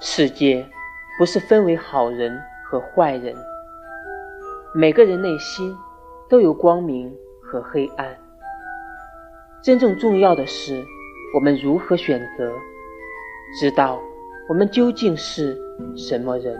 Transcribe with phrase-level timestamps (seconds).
[0.00, 0.64] 世界
[1.18, 3.34] 不是分为好人和坏人
[4.72, 5.74] 每个人内心
[6.28, 7.12] 都有光明
[7.42, 8.16] 和黑暗。
[9.60, 10.84] 真正重要的是
[11.34, 12.52] 我们如何选择
[13.58, 14.00] 知道
[14.48, 15.58] 我们究竟是
[15.96, 16.56] 什么人。